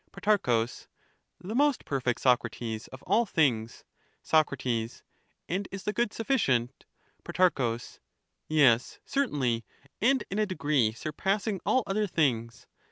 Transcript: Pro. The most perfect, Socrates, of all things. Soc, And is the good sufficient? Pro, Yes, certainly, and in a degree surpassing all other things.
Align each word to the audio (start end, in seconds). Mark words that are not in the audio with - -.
Pro. 0.11 0.35
The 0.65 1.53
most 1.53 1.85
perfect, 1.85 2.21
Socrates, 2.21 2.87
of 2.87 3.03
all 3.03 3.27
things. 3.27 3.83
Soc, 4.23 4.51
And 4.67 4.91
is 5.69 5.83
the 5.83 5.93
good 5.93 6.11
sufficient? 6.11 6.85
Pro, 7.23 7.77
Yes, 8.47 8.99
certainly, 9.05 9.63
and 10.01 10.23
in 10.31 10.39
a 10.39 10.47
degree 10.47 10.91
surpassing 10.93 11.61
all 11.67 11.83
other 11.85 12.07
things. 12.07 12.65